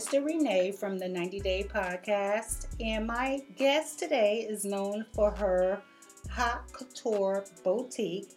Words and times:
Crystal 0.00 0.22
Renee 0.22 0.72
from 0.72 0.96
the 0.96 1.06
90 1.06 1.40
Day 1.40 1.62
Podcast, 1.62 2.68
and 2.80 3.06
my 3.06 3.42
guest 3.58 3.98
today 3.98 4.46
is 4.48 4.64
known 4.64 5.04
for 5.12 5.30
her 5.32 5.82
Haute 6.30 6.72
Couture 6.72 7.44
Boutique. 7.62 8.30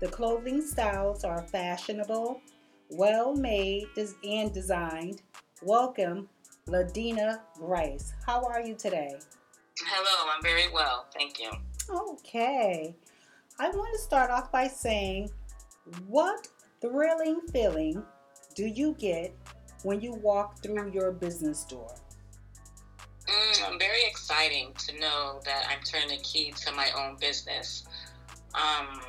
The 0.00 0.08
clothing 0.08 0.60
styles 0.60 1.24
are 1.24 1.48
fashionable, 1.48 2.42
well 2.90 3.34
made, 3.34 3.86
and 3.96 4.52
designed. 4.52 5.22
Welcome, 5.62 6.28
Londeena 6.68 7.40
Grice. 7.54 8.12
How 8.26 8.44
are 8.44 8.60
you 8.60 8.74
today? 8.74 9.16
Hello, 9.86 10.30
I'm 10.30 10.42
very 10.42 10.70
well. 10.70 11.06
Thank 11.14 11.40
you. 11.40 11.50
Okay. 11.90 12.94
I 13.58 13.70
want 13.70 13.88
to 13.94 14.02
start 14.02 14.30
off 14.30 14.52
by 14.52 14.68
saying, 14.68 15.30
what 16.06 16.46
thrilling 16.82 17.40
feeling 17.50 18.04
do 18.54 18.66
you 18.66 18.94
get 18.98 19.34
when 19.86 20.00
you 20.00 20.14
walk 20.14 20.60
through 20.60 20.90
your 20.90 21.12
business 21.12 21.62
door? 21.62 21.94
Mm, 23.28 23.70
I'm 23.70 23.78
very 23.78 24.04
exciting 24.04 24.72
to 24.78 24.98
know 24.98 25.40
that 25.44 25.68
I'm 25.70 25.78
turning 25.84 26.08
the 26.08 26.22
key 26.24 26.52
to 26.64 26.72
my 26.72 26.88
own 26.98 27.16
business. 27.20 27.84
Um, 28.52 29.00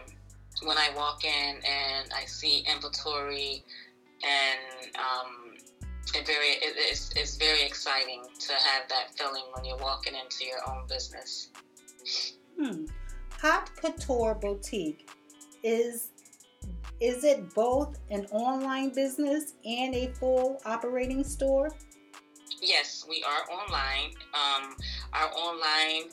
when 0.61 0.78
I 0.78 0.89
walk 0.95 1.25
in 1.25 1.56
and 1.66 2.11
I 2.16 2.25
see 2.25 2.64
inventory, 2.72 3.64
and 4.23 4.95
um, 4.97 5.56
it 6.14 6.28
very 6.28 6.50
it, 6.61 6.75
it's, 6.78 7.12
it's 7.16 7.38
very 7.38 7.64
exciting 7.64 8.22
to 8.39 8.53
have 8.53 8.88
that 8.89 9.17
feeling 9.17 9.45
when 9.56 9.66
you're 9.66 9.78
walking 9.78 10.14
into 10.14 10.45
your 10.45 10.59
own 10.69 10.86
business. 10.88 11.50
Hmm. 12.59 12.86
Haute 13.41 13.75
Couture 13.81 14.36
Boutique 14.36 15.09
is 15.64 16.09
is 17.00 17.23
it 17.23 17.53
both 17.53 18.00
an 18.09 18.26
online 18.31 18.90
business 18.90 19.53
and 19.66 19.94
a 19.94 20.08
full 20.14 20.59
operating 20.66 21.23
store? 21.23 21.72
Yes, 22.62 23.06
we 23.08 23.23
are 23.23 23.56
online. 23.56 24.12
Um, 24.34 24.76
our 25.14 25.30
online 25.34 26.09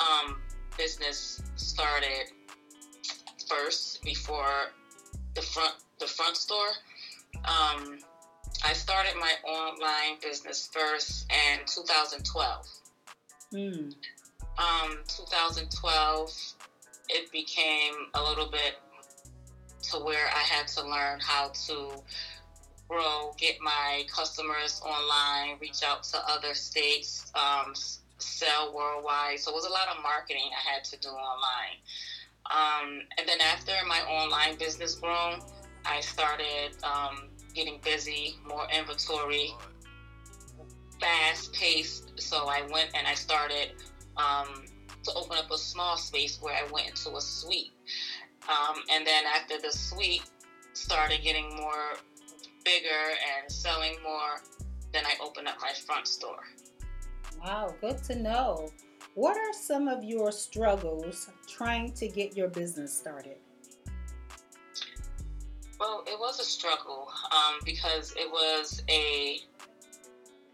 um, 0.00 0.36
business 0.76 1.42
started 1.54 2.32
first 3.48 4.02
before 4.02 4.72
the 5.34 5.42
front 5.42 5.74
the 6.00 6.06
front 6.06 6.36
store. 6.36 6.72
Um, 7.44 7.98
I 8.64 8.72
started 8.72 9.14
my 9.18 9.32
online 9.48 10.18
business 10.22 10.68
first 10.72 11.30
in 11.30 11.60
2012. 11.66 12.66
Hmm. 13.52 13.90
Um, 14.58 14.98
2012, 15.06 16.54
it 17.10 17.30
became 17.30 17.94
a 18.14 18.22
little 18.22 18.50
bit 18.50 18.76
to 19.92 19.98
where 19.98 20.26
I 20.28 20.40
had 20.40 20.68
to 20.68 20.82
learn 20.82 21.20
how 21.20 21.50
to 21.66 22.02
grow, 22.88 23.32
get 23.36 23.56
my 23.60 24.04
customers 24.14 24.80
online, 24.84 25.58
reach 25.60 25.82
out 25.84 26.04
to 26.04 26.18
other 26.28 26.54
states, 26.54 27.30
um, 27.34 27.74
sell 28.18 28.74
worldwide. 28.74 29.40
So 29.40 29.50
it 29.50 29.54
was 29.54 29.66
a 29.66 29.70
lot 29.70 29.88
of 29.94 30.02
marketing 30.02 30.50
I 30.52 30.74
had 30.74 30.84
to 30.84 30.98
do 30.98 31.08
online. 31.08 31.78
Um, 32.50 33.00
and 33.18 33.28
then 33.28 33.40
after 33.40 33.72
my 33.88 34.00
online 34.02 34.56
business 34.56 34.94
grown, 34.94 35.40
I 35.84 36.00
started 36.00 36.76
um, 36.84 37.28
getting 37.54 37.80
busy, 37.82 38.36
more 38.46 38.66
inventory, 38.76 39.54
fast 41.00 41.52
paced. 41.52 42.20
So 42.20 42.46
I 42.48 42.62
went 42.72 42.90
and 42.94 43.06
I 43.06 43.14
started 43.14 43.72
um, 44.16 44.64
to 45.04 45.12
open 45.14 45.38
up 45.38 45.50
a 45.50 45.58
small 45.58 45.96
space 45.96 46.38
where 46.40 46.54
I 46.54 46.70
went 46.70 46.88
into 46.88 47.16
a 47.16 47.20
suite. 47.20 47.72
Um, 48.48 48.76
and 48.92 49.06
then 49.06 49.24
after 49.26 49.60
the 49.60 49.72
suite 49.72 50.24
started 50.72 51.22
getting 51.22 51.56
more 51.56 51.96
bigger 52.64 53.14
and 53.38 53.50
selling 53.50 53.96
more, 54.02 54.42
then 54.92 55.04
I 55.04 55.14
opened 55.22 55.48
up 55.48 55.56
my 55.60 55.72
front 55.72 56.06
store. 56.06 56.44
Wow, 57.42 57.74
good 57.80 58.02
to 58.04 58.16
know. 58.16 58.70
What 59.14 59.36
are 59.36 59.52
some 59.52 59.88
of 59.88 60.04
your 60.04 60.30
struggles 60.30 61.30
trying 61.48 61.92
to 61.92 62.08
get 62.08 62.36
your 62.36 62.48
business 62.48 62.96
started? 62.96 63.36
Well, 65.78 66.04
it 66.06 66.18
was 66.18 66.40
a 66.40 66.44
struggle 66.44 67.08
um, 67.32 67.58
because 67.64 68.12
it 68.16 68.30
was 68.30 68.82
a 68.88 69.40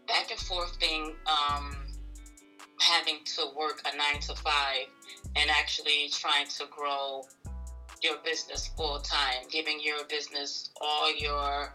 back 0.07 0.31
and 0.31 0.39
forth 0.39 0.75
thing, 0.75 1.15
um, 1.27 1.75
having 2.79 3.19
to 3.23 3.47
work 3.57 3.81
a 3.85 3.95
nine 3.95 4.19
to 4.21 4.35
five 4.35 4.87
and 5.35 5.49
actually 5.49 6.09
trying 6.11 6.47
to 6.47 6.65
grow 6.69 7.23
your 8.03 8.17
business 8.23 8.67
full 8.75 8.99
time, 8.99 9.47
giving 9.49 9.79
your 9.81 10.03
business 10.09 10.69
all 10.81 11.15
your 11.15 11.73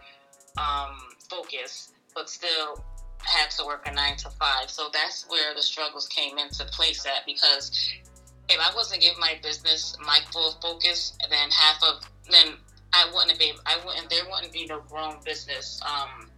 um, 0.59 0.99
focus, 1.31 1.93
but 2.15 2.28
still 2.28 2.84
had 3.21 3.50
to 3.50 3.65
work 3.65 3.87
a 3.87 3.93
nine 3.93 4.16
to 4.16 4.31
five. 4.31 4.71
So 4.71 4.89
that's 4.93 5.27
where 5.28 5.55
the 5.55 5.62
struggles 5.62 6.06
came 6.09 6.39
into 6.39 6.65
place 6.66 7.05
at 7.06 7.27
because 7.27 7.71
if 8.49 8.59
I 8.59 8.75
wasn't 8.75 9.03
giving 9.03 9.21
my 9.21 9.39
business 9.43 9.97
my 10.05 10.21
full 10.33 10.53
focus, 10.62 11.16
then 11.31 11.50
half 11.50 11.83
of 11.83 12.03
then 12.31 12.55
I 12.93 13.10
wouldn't 13.12 13.39
be 13.39 13.53
I 13.66 13.78
wouldn't 13.84 14.09
there 14.10 14.25
wouldn't 14.31 14.53
be 14.53 14.66
no 14.66 14.81
grown 14.81 15.16
business 15.25 15.81
um, 15.84 16.31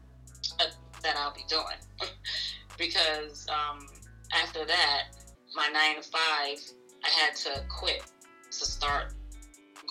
uh, 0.59 0.67
that 1.03 1.17
I'll 1.17 1.34
be 1.34 1.45
doing 1.49 1.65
because 2.78 3.47
um, 3.49 3.87
after 4.33 4.65
that 4.65 5.09
my 5.55 5.69
nine 5.69 5.97
to 5.97 6.03
five 6.03 6.59
I 7.05 7.09
had 7.09 7.37
to 7.37 7.62
quit 7.69 8.03
to 8.51 8.65
start 8.65 9.15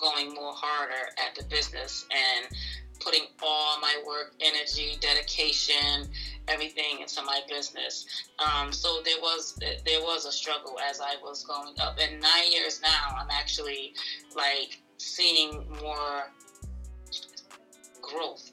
going 0.00 0.34
more 0.34 0.52
harder 0.54 1.08
at 1.18 1.34
the 1.36 1.44
business 1.44 2.06
and 2.10 2.56
putting 3.00 3.24
all 3.42 3.80
my 3.80 4.02
work, 4.06 4.34
energy, 4.40 4.96
dedication, 5.00 6.08
everything 6.48 7.00
into 7.00 7.22
my 7.22 7.40
business. 7.48 8.06
Um, 8.38 8.72
so 8.72 9.00
there 9.04 9.20
was 9.20 9.58
there 9.84 10.00
was 10.00 10.26
a 10.26 10.32
struggle 10.32 10.78
as 10.88 11.00
I 11.00 11.16
was 11.22 11.44
going 11.44 11.74
up. 11.80 11.98
And 12.00 12.20
nine 12.20 12.50
years 12.50 12.80
now, 12.82 13.16
I'm 13.16 13.30
actually 13.30 13.94
like 14.36 14.80
seeing 14.98 15.66
more 15.82 16.30
growth 18.02 18.52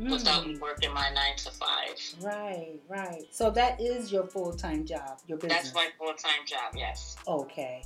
mm. 0.00 0.10
without 0.10 0.46
working 0.60 0.92
my 0.92 1.10
nine 1.10 1.36
to 1.36 1.50
five. 1.50 1.96
Right, 2.22 2.80
right. 2.88 3.24
So 3.30 3.50
that 3.50 3.80
is 3.80 4.12
your 4.12 4.24
full 4.24 4.52
time 4.52 4.86
job. 4.86 5.18
Your 5.26 5.38
business. 5.38 5.62
That's 5.62 5.74
my 5.74 5.88
full 5.98 6.14
time 6.14 6.46
job. 6.46 6.74
Yes. 6.74 7.16
Okay. 7.26 7.82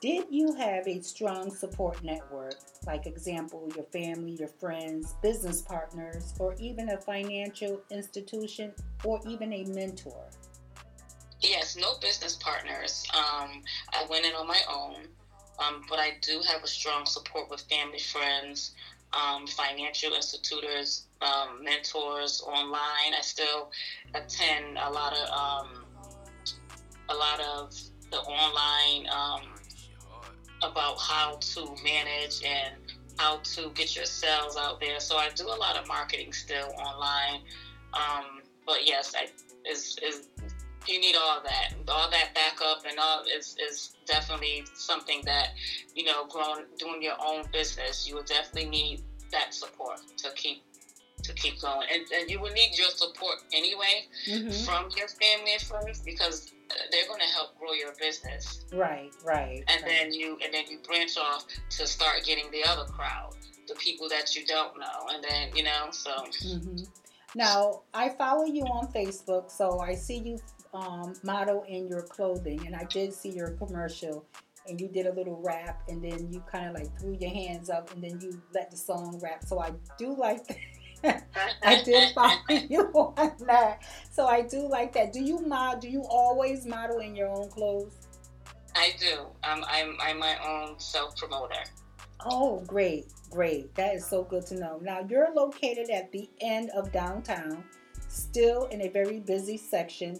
Did 0.00 0.26
you 0.30 0.54
have 0.54 0.86
a 0.86 1.02
strong 1.02 1.52
support 1.52 2.04
network, 2.04 2.54
like 2.86 3.06
example, 3.06 3.68
your 3.74 3.84
family, 3.86 4.36
your 4.38 4.46
friends, 4.46 5.16
business 5.22 5.60
partners, 5.60 6.34
or 6.38 6.54
even 6.60 6.90
a 6.90 7.00
financial 7.00 7.80
institution, 7.90 8.72
or 9.02 9.20
even 9.26 9.52
a 9.52 9.64
mentor? 9.64 10.24
Yes, 11.40 11.76
no 11.76 11.98
business 12.00 12.36
partners. 12.36 13.04
Um, 13.12 13.62
I 13.92 14.06
went 14.08 14.24
in 14.24 14.34
on 14.34 14.46
my 14.46 14.60
own, 14.72 15.08
um, 15.58 15.82
but 15.88 15.98
I 15.98 16.12
do 16.22 16.42
have 16.46 16.62
a 16.62 16.68
strong 16.68 17.04
support 17.04 17.50
with 17.50 17.62
family, 17.62 17.98
friends, 17.98 18.76
um, 19.12 19.48
financial 19.48 20.12
institutors, 20.12 21.08
um, 21.22 21.64
mentors 21.64 22.40
online. 22.46 23.14
I 23.16 23.20
still 23.22 23.72
attend 24.14 24.78
a 24.78 24.90
lot 24.90 25.12
of 25.12 25.28
um, 25.28 25.84
a 27.08 27.14
lot 27.16 27.40
of 27.40 27.74
the 28.10 28.18
online 28.18 29.08
um, 29.10 29.57
about 30.62 30.98
how 30.98 31.36
to 31.40 31.74
manage 31.82 32.42
and 32.44 32.74
how 33.18 33.38
to 33.38 33.70
get 33.74 33.96
your 33.96 34.04
sales 34.04 34.56
out 34.56 34.80
there. 34.80 35.00
So 35.00 35.16
I 35.16 35.28
do 35.34 35.46
a 35.46 35.58
lot 35.58 35.76
of 35.76 35.86
marketing 35.88 36.32
still 36.32 36.72
online. 36.78 37.42
Um, 37.92 38.42
but 38.66 38.86
yes, 38.86 39.14
I 39.16 39.28
is 39.68 39.98
is 40.02 40.28
you 40.86 41.00
need 41.00 41.16
all 41.16 41.42
that, 41.42 41.74
all 41.88 42.10
that 42.10 42.34
backup, 42.34 42.84
and 42.88 42.98
all 42.98 43.22
is 43.36 43.56
is 43.58 43.96
definitely 44.06 44.64
something 44.74 45.20
that 45.24 45.48
you 45.94 46.04
know, 46.04 46.26
growing 46.26 46.64
doing 46.78 47.02
your 47.02 47.16
own 47.24 47.44
business, 47.52 48.08
you 48.08 48.14
will 48.14 48.22
definitely 48.22 48.70
need 48.70 49.02
that 49.32 49.52
support 49.52 50.00
to 50.16 50.30
keep 50.34 50.62
to 51.22 51.32
keep 51.34 51.60
going, 51.60 51.86
and, 51.92 52.02
and 52.14 52.30
you 52.30 52.40
will 52.40 52.52
need 52.52 52.78
your 52.78 52.90
support 52.90 53.38
anyway 53.52 54.06
mm-hmm. 54.26 54.50
from 54.64 54.88
your 54.96 55.08
family 55.08 55.54
and 55.54 55.62
friends 55.62 56.00
because 56.00 56.52
they're 56.90 57.06
going 57.06 57.20
to 57.20 57.26
help 57.26 57.58
grow 57.58 57.72
your 57.72 57.92
business. 57.98 58.64
Right, 58.72 59.10
right. 59.24 59.64
And 59.68 59.82
right. 59.82 59.84
then 59.84 60.12
you 60.12 60.38
and 60.44 60.52
then 60.52 60.64
you 60.70 60.78
branch 60.86 61.16
off 61.16 61.46
to 61.70 61.86
start 61.86 62.24
getting 62.24 62.50
the 62.50 62.64
other 62.68 62.84
crowd, 62.84 63.34
the 63.66 63.74
people 63.74 64.08
that 64.08 64.34
you 64.36 64.44
don't 64.46 64.78
know, 64.78 65.06
and 65.12 65.22
then 65.22 65.54
you 65.54 65.64
know 65.64 65.88
so. 65.90 66.10
Mm-hmm. 66.10 66.84
Now 67.34 67.82
I 67.94 68.10
follow 68.10 68.44
you 68.44 68.64
on 68.64 68.92
Facebook, 68.92 69.50
so 69.50 69.80
I 69.80 69.94
see 69.94 70.18
you 70.18 70.38
um, 70.74 71.14
model 71.22 71.64
in 71.68 71.88
your 71.88 72.02
clothing, 72.02 72.66
and 72.66 72.74
I 72.74 72.84
did 72.84 73.12
see 73.12 73.30
your 73.30 73.50
commercial. 73.52 74.24
And 74.66 74.78
you 74.78 74.86
did 74.86 75.06
a 75.06 75.12
little 75.14 75.40
rap, 75.42 75.80
and 75.88 76.04
then 76.04 76.30
you 76.30 76.40
kind 76.40 76.68
of 76.68 76.74
like 76.74 77.00
threw 77.00 77.16
your 77.18 77.30
hands 77.30 77.70
up, 77.70 77.90
and 77.94 78.04
then 78.04 78.20
you 78.20 78.38
let 78.52 78.70
the 78.70 78.76
song 78.76 79.18
rap. 79.22 79.42
So 79.46 79.58
I 79.60 79.70
do 79.98 80.14
like 80.14 80.46
that. 80.46 80.58
I 81.62 81.82
did 81.84 82.12
follow 82.14 82.36
you 82.48 82.82
on 82.94 83.32
that. 83.46 83.82
So 84.10 84.26
I 84.26 84.42
do 84.42 84.68
like 84.68 84.92
that. 84.94 85.12
Do 85.12 85.22
you 85.22 85.40
model? 85.40 85.80
Do 85.80 85.88
you 85.88 86.04
always 86.08 86.66
model 86.66 86.98
in 86.98 87.14
your 87.14 87.28
own 87.28 87.48
clothes? 87.50 87.94
I 88.74 88.92
do. 88.98 89.26
Um, 89.44 89.64
I'm 89.68 89.96
I'm 90.00 90.18
my 90.18 90.36
own 90.44 90.78
self 90.78 91.16
promoter. 91.16 91.62
Oh, 92.26 92.62
great, 92.66 93.06
great. 93.30 93.74
That 93.76 93.94
is 93.94 94.04
so 94.06 94.24
good 94.24 94.44
to 94.46 94.54
know. 94.56 94.78
Now 94.82 95.06
you're 95.08 95.32
located 95.34 95.88
at 95.90 96.10
the 96.12 96.28
end 96.40 96.70
of 96.70 96.92
downtown. 96.92 97.64
still 98.08 98.64
in 98.66 98.82
a 98.82 98.88
very 98.88 99.20
busy 99.20 99.56
section. 99.56 100.18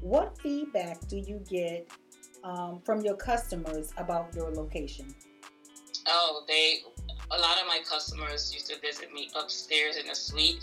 What 0.00 0.38
feedback 0.38 1.06
do 1.08 1.16
you 1.16 1.42
get 1.48 1.88
um, 2.44 2.80
from 2.84 3.00
your 3.02 3.16
customers 3.16 3.92
about 3.96 4.34
your 4.34 4.50
location? 4.50 5.14
Oh, 6.06 6.44
they. 6.48 6.78
A 7.32 7.38
lot 7.38 7.60
of 7.60 7.66
my 7.68 7.80
customers 7.88 8.52
used 8.52 8.66
to 8.70 8.80
visit 8.80 9.12
me 9.12 9.30
upstairs 9.36 9.96
in 9.96 10.06
the 10.06 10.14
suite. 10.14 10.60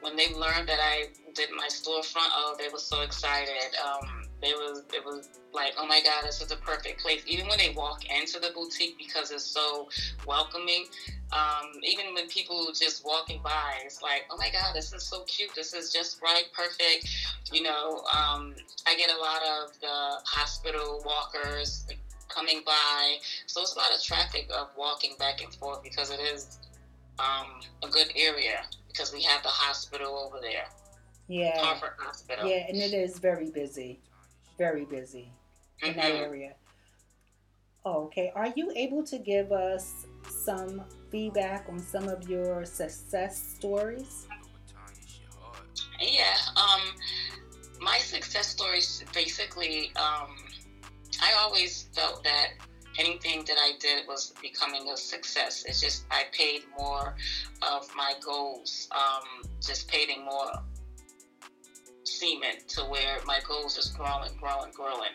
When 0.00 0.16
they 0.16 0.32
learned 0.34 0.68
that 0.68 0.78
I 0.80 1.06
did 1.34 1.50
my 1.56 1.68
storefront, 1.68 2.30
oh, 2.34 2.54
they 2.58 2.68
were 2.68 2.78
so 2.78 3.02
excited. 3.02 3.74
Um, 3.84 4.28
they 4.40 4.52
was 4.52 4.84
it 4.94 5.04
was 5.04 5.28
like, 5.52 5.74
oh 5.76 5.86
my 5.86 6.00
god, 6.00 6.24
this 6.24 6.40
is 6.40 6.48
the 6.48 6.56
perfect 6.56 7.02
place. 7.02 7.22
Even 7.26 7.46
when 7.48 7.58
they 7.58 7.70
walk 7.70 8.04
into 8.04 8.38
the 8.38 8.50
boutique 8.54 8.96
because 8.98 9.30
it's 9.30 9.44
so 9.44 9.88
welcoming. 10.26 10.86
Um, 11.32 11.72
even 11.82 12.14
when 12.14 12.28
people 12.28 12.68
just 12.72 13.04
walking 13.04 13.40
by, 13.42 13.80
it's 13.84 14.00
like, 14.00 14.26
oh 14.30 14.36
my 14.38 14.50
god, 14.50 14.74
this 14.74 14.92
is 14.92 15.02
so 15.02 15.24
cute. 15.24 15.50
This 15.54 15.74
is 15.74 15.92
just 15.92 16.22
right, 16.22 16.44
perfect. 16.52 17.08
You 17.52 17.62
know, 17.62 18.04
um, 18.16 18.54
I 18.86 18.96
get 18.96 19.10
a 19.10 19.18
lot 19.18 19.42
of 19.42 19.80
the 19.80 20.20
hospital 20.24 21.02
walkers 21.04 21.84
coming 22.38 22.62
by, 22.64 23.16
so 23.46 23.62
it's 23.62 23.74
a 23.74 23.78
lot 23.78 23.92
of 23.94 24.02
traffic 24.02 24.48
of 24.56 24.68
walking 24.76 25.14
back 25.18 25.42
and 25.42 25.52
forth 25.54 25.82
because 25.82 26.10
it 26.10 26.20
is 26.20 26.58
um, 27.18 27.46
a 27.82 27.88
good 27.88 28.08
area 28.14 28.60
because 28.86 29.12
we 29.12 29.22
have 29.22 29.42
the 29.42 29.48
hospital 29.48 30.16
over 30.18 30.38
there. 30.40 30.66
Yeah. 31.26 31.58
Hartford 31.58 31.90
Hospital. 31.98 32.48
Yeah, 32.48 32.64
and 32.68 32.76
it 32.76 32.94
is 32.94 33.18
very 33.18 33.50
busy. 33.50 34.00
Very 34.56 34.84
busy 34.84 35.30
in 35.82 35.94
that 35.96 36.12
Mhm. 36.12 36.20
area. 36.20 36.54
Okay. 37.84 38.32
Are 38.34 38.48
you 38.56 38.72
able 38.74 39.04
to 39.04 39.18
give 39.18 39.52
us 39.52 40.06
some 40.28 40.84
feedback 41.10 41.68
on 41.68 41.78
some 41.78 42.08
of 42.08 42.28
your 42.28 42.64
success 42.64 43.42
stories? 43.56 44.26
Yeah. 46.00 46.36
Um, 46.56 46.94
my 47.80 47.98
success 47.98 48.48
stories 48.48 49.04
basically, 49.14 49.94
um, 49.96 50.36
I 51.22 51.34
always 51.38 51.88
felt 51.94 52.22
that 52.24 52.48
anything 52.98 53.44
that 53.46 53.56
I 53.58 53.72
did 53.78 54.06
was 54.06 54.32
becoming 54.42 54.88
a 54.90 54.96
success. 54.96 55.64
It's 55.66 55.80
just 55.80 56.04
I 56.10 56.24
paid 56.32 56.62
more 56.78 57.14
of 57.62 57.88
my 57.96 58.14
goals, 58.24 58.88
um, 58.90 59.48
just 59.60 59.88
paying 59.88 60.24
more 60.24 60.50
cement 62.04 62.68
to 62.68 62.82
where 62.82 63.18
my 63.26 63.38
goals 63.46 63.76
is 63.78 63.88
growing, 63.88 64.36
growing, 64.40 64.72
growing. 64.72 65.12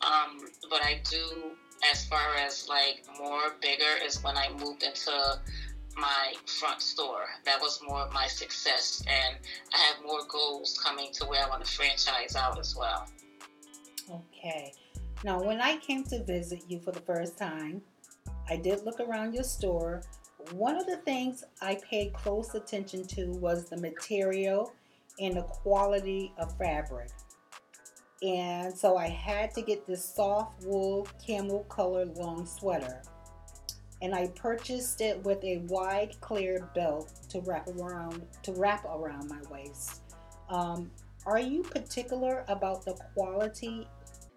Um, 0.00 0.40
but 0.68 0.82
I 0.84 1.00
do, 1.08 1.52
as 1.92 2.04
far 2.06 2.36
as 2.36 2.68
like 2.68 3.04
more 3.18 3.54
bigger, 3.60 4.04
is 4.04 4.22
when 4.22 4.36
I 4.36 4.48
moved 4.58 4.82
into 4.82 5.40
my 5.96 6.32
front 6.46 6.80
store. 6.80 7.26
That 7.44 7.60
was 7.60 7.80
more 7.86 8.00
of 8.00 8.12
my 8.12 8.26
success, 8.26 9.02
and 9.06 9.36
I 9.72 9.78
have 9.78 10.04
more 10.04 10.20
goals 10.28 10.78
coming 10.82 11.12
to 11.14 11.26
where 11.26 11.44
I 11.44 11.48
want 11.48 11.64
to 11.64 11.70
franchise 11.70 12.36
out 12.36 12.58
as 12.58 12.76
well. 12.76 13.06
Okay. 14.10 14.72
Now, 15.24 15.40
when 15.40 15.60
I 15.60 15.76
came 15.76 16.02
to 16.04 16.24
visit 16.24 16.64
you 16.68 16.80
for 16.80 16.90
the 16.90 17.00
first 17.00 17.38
time, 17.38 17.82
I 18.48 18.56
did 18.56 18.84
look 18.84 18.98
around 18.98 19.34
your 19.34 19.44
store. 19.44 20.02
One 20.52 20.76
of 20.76 20.86
the 20.86 20.96
things 20.98 21.44
I 21.60 21.78
paid 21.88 22.12
close 22.12 22.54
attention 22.54 23.06
to 23.08 23.26
was 23.26 23.68
the 23.68 23.76
material 23.76 24.72
and 25.20 25.36
the 25.36 25.42
quality 25.42 26.32
of 26.38 26.56
fabric. 26.58 27.10
And 28.22 28.76
so 28.76 28.96
I 28.96 29.08
had 29.08 29.52
to 29.54 29.62
get 29.62 29.86
this 29.86 30.04
soft 30.04 30.64
wool 30.64 31.06
camel 31.24 31.64
color 31.68 32.06
long 32.06 32.44
sweater. 32.44 33.02
And 34.00 34.14
I 34.14 34.28
purchased 34.28 35.00
it 35.00 35.22
with 35.22 35.42
a 35.44 35.58
wide 35.68 36.20
clear 36.20 36.68
belt 36.74 37.12
to 37.28 37.40
wrap 37.42 37.68
around 37.68 38.22
to 38.42 38.52
wrap 38.54 38.84
around 38.84 39.28
my 39.28 39.40
waist. 39.48 40.02
Um, 40.48 40.90
are 41.24 41.38
you 41.38 41.62
particular 41.62 42.44
about 42.48 42.84
the 42.84 42.94
quality 43.14 43.86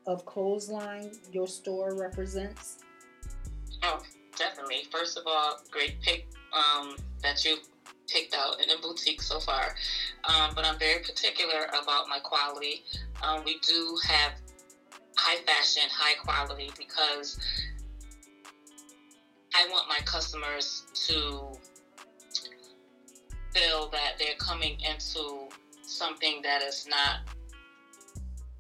of 0.08 0.26
clothesline 0.26 1.12
your 1.32 1.48
store 1.48 1.96
represents? 1.96 2.80
Oh, 3.84 4.02
definitely. 4.38 4.84
First 4.92 5.18
of 5.18 5.24
all, 5.28 5.60
great 5.72 6.02
pick 6.02 6.28
um, 6.54 6.96
that 7.22 7.44
you 7.44 7.58
picked 8.08 8.36
out 8.36 8.62
in 8.62 8.70
the 8.70 8.76
boutique 8.82 9.22
so 9.22 9.40
far. 9.40 9.76
Um, 10.28 10.52
but 10.56 10.66
I'm 10.66 10.78
very 10.78 11.02
particular 11.02 11.66
about 11.82 12.08
my 12.08 12.20
quality. 12.20 12.84
Um, 13.24 13.44
we 13.46 13.60
do 13.60 13.98
have 14.08 14.34
high 15.18 15.42
fashion, 15.44 15.84
high 15.92 16.16
quality 16.16 16.72
because 16.78 17.40
I 19.56 19.68
want 19.70 19.88
my 19.88 20.00
customers 20.06 20.84
to 21.08 21.52
feel 23.54 23.90
that 23.90 24.16
they're 24.20 24.36
coming 24.38 24.78
into 24.82 25.48
something 25.82 26.42
that 26.42 26.62
is 26.62 26.88
not 26.90 27.20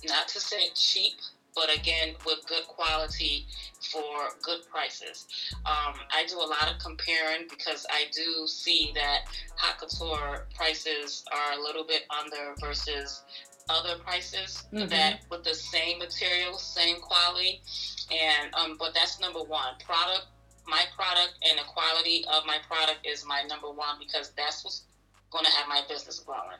not 0.07 0.27
to 0.29 0.39
say 0.39 0.69
cheap, 0.75 1.15
but 1.55 1.75
again 1.75 2.15
with 2.25 2.45
good 2.47 2.67
quality 2.67 3.47
for 3.91 4.29
good 4.43 4.59
prices. 4.69 5.25
Um, 5.65 5.95
I 6.11 6.25
do 6.27 6.37
a 6.37 6.45
lot 6.45 6.69
of 6.71 6.79
comparing 6.79 7.47
because 7.49 7.85
I 7.89 8.05
do 8.13 8.45
see 8.45 8.91
that 8.95 9.21
Haute 9.57 9.79
Couture 9.79 10.47
prices 10.53 11.23
are 11.31 11.57
a 11.57 11.61
little 11.61 11.85
bit 11.85 12.03
under 12.09 12.53
versus 12.59 13.23
other 13.69 13.97
prices 13.99 14.63
Mhm. 14.71 14.89
that 14.89 15.21
with 15.29 15.43
the 15.43 15.55
same 15.55 15.97
material, 15.97 16.57
same 16.57 16.99
quality, 17.01 17.63
and 18.11 18.53
um, 18.53 18.77
but 18.77 18.93
that's 18.93 19.19
number 19.19 19.41
one. 19.41 19.75
Product, 19.79 20.27
my 20.67 20.85
product, 20.95 21.33
and 21.41 21.57
the 21.57 21.63
quality 21.63 22.25
of 22.25 22.45
my 22.45 22.59
product 22.67 22.99
is 23.05 23.25
my 23.25 23.41
number 23.43 23.71
one 23.71 23.97
because 23.97 24.31
that's 24.37 24.63
what's 24.63 24.83
going 25.31 25.45
to 25.45 25.51
have 25.51 25.67
my 25.67 25.81
business 25.89 26.19
growing. 26.19 26.57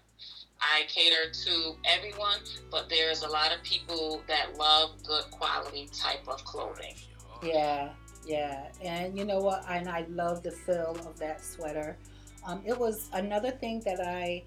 I 0.61 0.83
cater 0.87 1.31
to 1.31 1.75
everyone, 1.85 2.39
but 2.71 2.89
there's 2.89 3.23
a 3.23 3.29
lot 3.29 3.53
of 3.53 3.61
people 3.63 4.21
that 4.27 4.57
love 4.57 4.91
good 5.03 5.23
quality 5.31 5.89
type 5.93 6.27
of 6.27 6.43
clothing. 6.43 6.95
Yeah, 7.43 7.91
yeah. 8.25 8.69
And 8.81 9.17
you 9.17 9.25
know 9.25 9.39
what? 9.39 9.65
And 9.69 9.89
I 9.89 10.05
love 10.09 10.43
the 10.43 10.51
feel 10.51 10.97
of 11.05 11.19
that 11.19 11.43
sweater. 11.43 11.97
Um, 12.45 12.61
it 12.65 12.77
was 12.77 13.09
another 13.13 13.51
thing 13.51 13.81
that 13.85 13.99
I 13.99 14.43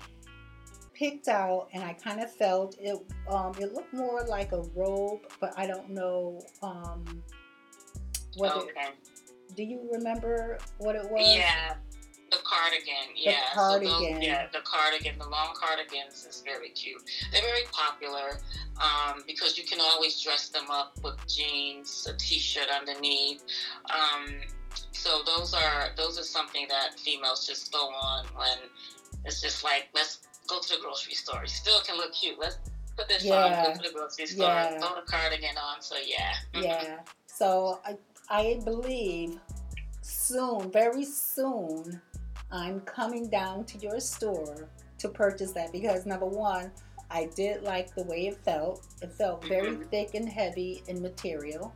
picked 0.94 1.28
out, 1.28 1.68
and 1.73 1.85
I 1.85 1.92
kind 1.92 2.21
of 2.21 2.32
felt 2.35 2.76
it. 2.80 2.99
Um, 3.28 3.52
it 3.61 3.73
looked 3.73 3.94
more 3.94 4.25
like 4.28 4.52
a 4.52 4.62
robe, 4.75 5.21
but 5.40 5.52
I 5.56 5.66
don't 5.66 5.90
know. 5.90 6.40
Um, 6.62 7.23
what 8.37 8.56
it, 8.56 8.71
okay. 8.71 8.88
do 9.56 9.62
you 9.62 9.88
remember 9.92 10.59
what 10.78 10.97
it 10.97 11.11
was? 11.11 11.37
Yeah. 11.37 11.75
The 12.78 12.85
cardigan, 12.85 13.16
yeah. 13.16 13.32
So 13.50 13.54
cardigan. 13.54 14.14
those, 14.14 14.23
yeah, 14.25 14.47
the 14.52 14.61
cardigan, 14.64 15.18
the 15.18 15.28
long 15.28 15.54
cardigans 15.54 16.26
is 16.28 16.42
very 16.44 16.70
cute. 16.70 17.02
They're 17.32 17.42
very 17.42 17.64
popular 17.73 18.38
um, 18.80 19.23
because 19.26 19.58
you 19.58 19.64
can 19.64 19.78
always 19.80 20.20
dress 20.20 20.49
them 20.49 20.70
up 20.70 20.92
with 21.02 21.16
jeans, 21.26 22.06
a 22.11 22.16
t-shirt 22.16 22.68
underneath. 22.68 23.42
Um, 23.90 24.35
so 24.92 25.23
those 25.25 25.54
are 25.54 25.88
those 25.97 26.18
are 26.18 26.25
something 26.25 26.66
that 26.68 26.99
females 26.99 27.47
just 27.47 27.73
throw 27.73 27.87
on 27.88 28.26
when 28.37 28.58
it's 29.25 29.40
just 29.40 29.64
like 29.64 29.88
let's 29.94 30.20
go 30.47 30.61
to 30.61 30.68
the 30.76 30.80
grocery 30.82 31.14
store. 31.14 31.40
You 31.42 31.49
still 31.49 31.80
can 31.80 31.97
look 31.97 32.12
cute. 32.12 32.38
Let's 32.38 32.58
put 32.97 33.08
this 33.08 33.25
Yeah. 33.25 33.64
on. 33.64 33.64
Go 33.76 33.82
to 33.82 33.88
the 33.88 33.94
grocery 33.94 34.26
store. 34.26 34.47
Yeah. 34.47 34.78
Throw 34.78 34.94
the 34.97 35.11
cardigan 35.11 35.56
on. 35.58 35.80
So 35.82 35.97
yeah. 36.04 36.35
Yeah. 36.62 36.99
So 37.26 37.80
I, 37.85 37.97
I 38.30 38.61
believe 38.64 39.38
soon, 40.02 40.70
very 40.73 41.04
soon, 41.04 42.00
I'm 42.50 42.81
coming 42.81 43.28
down 43.28 43.64
to 43.64 43.78
your 43.78 44.00
store 44.00 44.69
to 44.99 45.09
purchase 45.09 45.52
that 45.52 45.73
because 45.73 46.07
number 46.07 46.26
one, 46.26 46.71
I 47.11 47.28
did 47.35 47.62
like 47.62 47.95
the 47.95 48.05
way 48.05 48.26
it 48.28 48.38
felt. 48.45 48.87
It 49.02 49.12
felt 49.12 49.45
very 49.45 49.76
Mhm. 49.76 49.90
thick 49.90 50.14
and 50.14 50.28
heavy 50.28 50.83
in 50.88 51.00
material, 51.00 51.73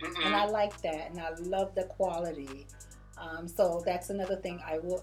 Mhm. 0.00 0.26
and 0.26 0.36
I 0.36 0.46
like 0.46 0.80
that, 0.82 1.10
and 1.10 1.20
I 1.20 1.30
love 1.40 1.74
the 1.74 1.84
quality. 1.84 2.66
Um, 3.16 3.46
so 3.48 3.82
that's 3.84 4.10
another 4.10 4.36
thing 4.36 4.60
I 4.66 4.78
will. 4.78 5.02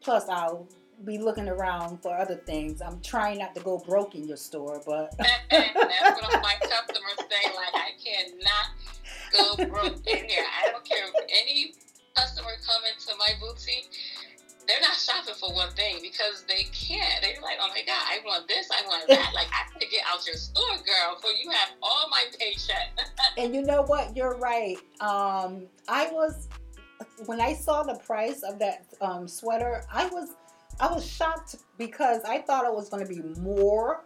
Plus, 0.00 0.28
I'll 0.28 0.68
be 1.04 1.18
looking 1.18 1.48
around 1.48 1.98
for 2.02 2.16
other 2.16 2.36
things. 2.36 2.80
I'm 2.80 3.00
trying 3.02 3.38
not 3.38 3.54
to 3.54 3.60
go 3.60 3.78
broke 3.78 4.14
in 4.14 4.26
your 4.26 4.36
store, 4.36 4.80
but 4.86 5.16
that's 5.18 6.22
what 6.22 6.42
my 6.42 6.54
customers 6.60 7.18
say. 7.18 7.54
Like, 7.54 7.74
I 7.74 7.90
cannot 8.02 8.66
go 9.32 9.66
broke 9.68 10.06
in 10.06 10.28
here. 10.28 10.44
I 10.64 10.70
don't 10.70 10.84
care 10.84 11.04
if 11.06 11.14
any 11.30 11.74
customer 12.16 12.50
come 12.66 12.82
into 12.84 13.14
my 13.16 13.30
boutique. 13.40 13.90
They're 14.68 14.80
not 14.82 14.96
shopping 14.96 15.34
for 15.40 15.52
one 15.54 15.70
thing 15.70 15.98
because 16.02 16.44
they 16.46 16.64
can't. 16.72 17.22
They're 17.22 17.40
like, 17.42 17.56
oh 17.60 17.68
my 17.68 17.82
God, 17.86 18.02
I 18.04 18.18
want 18.24 18.46
this, 18.46 18.68
I 18.70 18.86
want 18.86 19.08
that. 19.08 19.32
Like, 19.34 19.46
I 19.52 19.64
have 19.70 19.80
to 19.80 19.86
get 19.86 20.02
out 20.12 20.26
your 20.26 20.36
store, 20.36 20.76
girl, 20.84 21.18
for 21.20 21.30
you 21.30 21.50
have 21.50 21.70
all 21.82 22.08
my 22.10 22.24
paycheck. 22.38 22.92
And 23.38 23.54
you 23.54 23.62
know 23.62 23.82
what? 23.82 24.16
You're 24.16 24.36
right. 24.36 24.76
Um, 25.00 25.66
I 25.88 26.10
was 26.10 26.48
when 27.26 27.40
I 27.40 27.54
saw 27.54 27.82
the 27.82 27.94
price 27.94 28.42
of 28.42 28.58
that 28.58 28.86
um, 29.00 29.28
sweater, 29.28 29.84
I 29.92 30.06
was 30.08 30.30
I 30.80 30.92
was 30.92 31.06
shocked 31.06 31.56
because 31.76 32.22
I 32.24 32.38
thought 32.38 32.64
it 32.64 32.72
was 32.72 32.88
going 32.88 33.06
to 33.06 33.08
be 33.08 33.22
more 33.40 34.04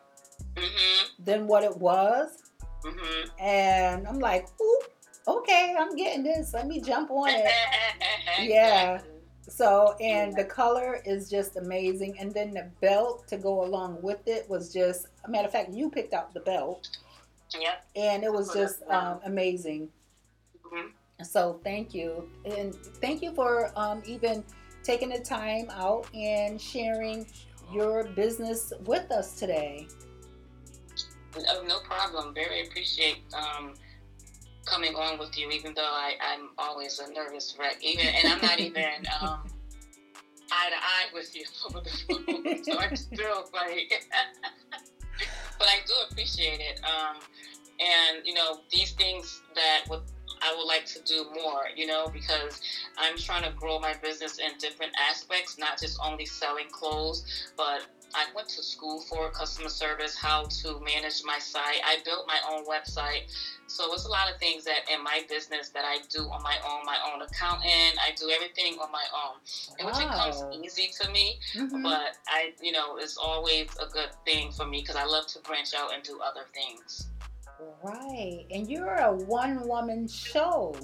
mm-hmm. 0.54 1.25
than 1.25 1.47
what 1.47 1.64
it 1.64 1.76
was, 1.76 2.42
Mm-hmm. 2.85 3.40
and 3.40 4.09
I'm 4.09 4.19
like, 4.19 4.49
Ooh, 4.61 4.81
okay, 5.28 5.75
I'm 5.78 5.95
getting 5.95 6.25
this. 6.25 6.52
Let 6.52 6.66
me 6.66 6.81
jump 6.81 7.11
on 7.11 7.28
it. 7.31 7.47
Yeah. 8.40 9.00
So 9.62 9.95
and 10.00 10.35
the 10.35 10.45
color 10.45 11.00
is 11.07 11.31
just 11.31 11.57
amazing. 11.57 12.19
And 12.19 12.35
then 12.35 12.50
the 12.50 12.69
belt 12.81 13.28
to 13.28 13.37
go 13.37 13.64
along 13.64 14.02
with 14.02 14.26
it 14.26 14.50
was 14.50 14.73
just, 14.73 15.07
a 15.25 15.31
matter 15.31 15.47
of 15.47 15.52
fact, 15.52 15.71
you 15.71 15.88
picked 15.88 16.14
out 16.14 16.35
the 16.35 16.40
belt. 16.40 16.88
Yep. 17.57 17.85
And 17.95 18.25
it 18.25 18.33
was 18.33 18.50
Oh, 18.50 18.54
just 18.54 18.83
um, 18.90 19.21
amazing. 19.25 19.88
hmm 20.64 20.88
So, 21.23 21.61
thank 21.62 21.95
you. 21.95 22.28
And 22.45 22.75
thank 22.75 23.23
you 23.23 23.33
for 23.33 23.71
um, 23.76 24.02
even 24.04 24.42
taking 24.83 25.11
the 25.11 25.21
time 25.21 25.71
out 25.71 26.09
and 26.12 26.61
sharing 26.61 27.25
your 27.73 28.02
business 28.02 28.73
with 28.85 29.12
us 29.12 29.38
today. 29.38 29.87
No, 31.37 31.62
no 31.62 31.78
problem. 31.81 32.35
Very 32.35 32.66
appreciate 32.66 33.19
um, 33.33 33.75
coming 34.64 34.97
on 34.97 35.21
with 35.21 35.38
you, 35.38 35.50
even 35.50 35.73
though 35.75 35.83
I, 35.83 36.14
I'm 36.21 36.49
always 36.59 36.99
a 36.99 37.12
nervous 37.12 37.57
wreck. 37.57 37.76
Even 37.81 38.07
and 38.07 38.33
I'm 38.33 38.40
not 38.40 38.59
even 38.59 39.07
um, 39.21 39.51
eye 40.52 40.71
to 40.71 40.76
eye 40.76 41.06
with 41.14 41.35
you 41.35 41.44
over 41.66 41.80
the 41.80 41.90
phone, 41.90 42.64
so 42.64 42.78
I'm 42.78 42.97
still 42.97 43.49
like. 43.52 44.04
but 45.59 45.68
I 45.68 45.78
do 45.87 45.94
appreciate 46.11 46.61
it, 46.61 46.80
um, 46.85 47.16
and 47.80 48.26
you 48.26 48.35
know 48.35 48.61
these 48.71 48.92
things 48.92 49.42
that 49.54 49.85
would 49.88 50.02
I 50.42 50.54
would 50.56 50.66
like 50.66 50.87
to 50.87 51.02
do 51.02 51.26
more. 51.35 51.64
You 51.75 51.87
know 51.87 52.09
because 52.12 52.61
I'm 52.99 53.16
trying 53.16 53.44
to 53.44 53.56
grow 53.56 53.78
my 53.78 53.94
business 54.02 54.38
in 54.38 54.59
different 54.59 54.92
aspects, 55.11 55.59
not 55.59 55.80
just 55.80 55.99
only 56.04 56.26
selling 56.26 56.68
clothes, 56.71 57.25
but 57.56 57.87
I 58.14 58.26
went 58.35 58.49
to 58.50 58.62
school 58.62 59.00
for 59.00 59.31
customer 59.31 59.69
service, 59.69 60.16
how 60.16 60.45
to 60.45 60.81
manage 60.81 61.23
my 61.25 61.38
site. 61.38 61.81
I 61.85 61.99
built 62.04 62.26
my 62.26 62.38
own 62.50 62.66
website. 62.66 63.31
So 63.66 63.92
it's 63.95 64.04
a 64.04 64.09
lot 64.09 64.31
of 64.31 64.38
things 64.38 64.64
that 64.64 64.90
in 64.92 65.02
my 65.02 65.25
business 65.28 65.71
that 65.71 65.85
I 65.85 65.99
do 66.11 66.28
on 66.28 66.42
my 66.42 66.57
own, 66.69 66.85
my 66.85 66.99
own 67.12 67.23
accountant. 67.23 67.99
I 68.00 68.12
do 68.16 68.31
everything 68.31 68.78
on 68.81 68.92
my 68.92 69.04
own, 69.14 69.37
and 69.78 69.87
which 69.87 69.97
it 69.97 70.09
comes 70.09 70.42
easy 70.64 70.90
to 71.00 71.11
me. 71.11 71.40
Mhm. 71.54 71.83
But 71.83 72.16
I, 72.28 72.52
you 72.61 72.73
know, 72.73 72.97
it's 72.99 73.16
always 73.16 73.69
a 73.81 73.87
good 73.87 74.11
thing 74.26 74.52
for 74.52 74.66
me 74.66 74.81
because 74.81 74.97
I 74.97 75.04
love 75.04 75.26
to 75.28 75.38
branch 75.40 75.75
out 75.75 75.95
and 75.95 76.02
do 76.02 76.21
other 76.21 76.45
things. 76.52 77.09
Right. 77.83 78.47
And 78.50 78.69
you're 78.71 78.97
a 78.97 79.12
one 79.12 79.66
woman 79.66 80.09
show. 80.09 80.75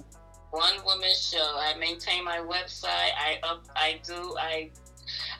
One 0.50 0.82
woman 0.84 1.10
show. 1.14 1.56
I 1.58 1.74
maintain 1.78 2.24
my 2.24 2.38
website. 2.38 3.12
I 3.18 3.38
up. 3.42 3.66
I 3.76 4.00
do. 4.06 4.36
I. 4.38 4.70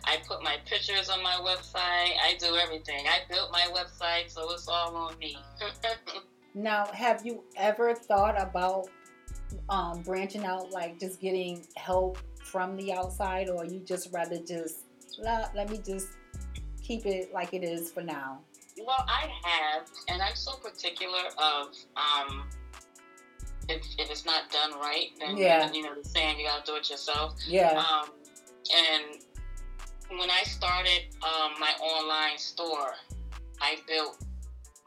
I 0.05 0.19
put 0.27 0.43
my 0.43 0.57
pictures 0.67 1.09
on 1.09 1.23
my 1.23 1.35
website. 1.43 2.15
I 2.23 2.37
do 2.39 2.57
everything. 2.57 3.07
I 3.07 3.21
built 3.33 3.51
my 3.53 3.67
website, 3.73 4.31
so 4.31 4.51
it's 4.53 4.69
all 4.69 4.95
on 4.97 5.19
me. 5.19 5.37
Now, 6.55 6.87
have 6.87 7.25
you 7.25 7.45
ever 7.57 7.95
thought 7.95 8.41
about 8.41 8.89
um, 9.69 10.03
branching 10.03 10.45
out, 10.45 10.71
like 10.73 10.99
just 10.99 11.21
getting 11.21 11.65
help 11.77 12.19
from 12.43 12.77
the 12.77 12.93
outside, 12.93 13.49
or 13.49 13.65
you 13.65 13.79
just 13.81 14.13
rather 14.13 14.39
just 14.39 14.87
let, 15.23 15.55
let 15.55 15.71
me 15.71 15.79
just 15.87 16.09
keep 16.83 17.07
it 17.07 17.33
like 17.33 17.55
it 17.55 17.63
is 17.63 17.93
for 17.93 18.03
now? 18.03 18.41
Well, 18.85 19.05
I 19.07 19.31
have, 19.45 19.87
and 20.09 20.21
I'm 20.23 20.35
so 20.35 20.53
particular 20.57 21.21
of 21.37 21.69
um, 21.97 22.49
if, 23.69 23.85
if 23.99 24.11
it's 24.11 24.25
not 24.25 24.51
done 24.51 24.81
right, 24.81 25.09
then 25.21 25.37
Yeah. 25.37 25.71
you 25.73 25.83
know 25.83 25.95
the 25.95 26.09
saying 26.09 26.41
you 26.41 26.47
gotta 26.47 26.65
do 26.65 26.77
it 26.77 26.89
yourself. 26.91 27.35
Yeah. 27.47 27.79
Um, 27.79 28.09
and 28.75 29.23
when 30.17 30.31
I 30.31 30.43
started 30.45 31.03
um, 31.23 31.53
my 31.61 31.73
online 31.81 32.39
store, 32.39 32.95
I 33.61 33.77
built 33.87 34.23